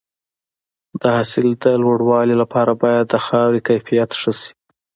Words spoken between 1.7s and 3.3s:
لوړوالي لپاره باید د